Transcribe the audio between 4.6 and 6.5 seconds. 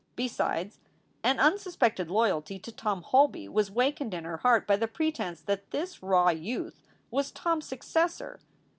by the pretence that this raw